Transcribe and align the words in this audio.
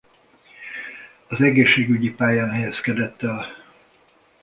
Az 1.27 1.41
egészségügyi 1.41 2.11
pályán 2.13 2.49
helyezkedett 2.49 3.21
el. 3.21 3.45